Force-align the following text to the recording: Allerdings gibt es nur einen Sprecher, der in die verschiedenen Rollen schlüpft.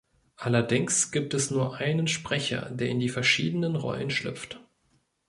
Allerdings 0.35 1.11
gibt 1.11 1.35
es 1.35 1.51
nur 1.51 1.75
einen 1.77 2.07
Sprecher, 2.07 2.71
der 2.71 2.87
in 2.89 2.99
die 2.99 3.09
verschiedenen 3.09 3.75
Rollen 3.75 4.09
schlüpft. 4.09 4.59